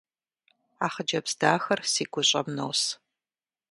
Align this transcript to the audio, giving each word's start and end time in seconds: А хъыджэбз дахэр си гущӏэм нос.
А 0.85 0.87
хъыджэбз 0.93 1.33
дахэр 1.39 1.79
си 1.91 2.03
гущӏэм 2.11 2.47
нос. 2.57 2.81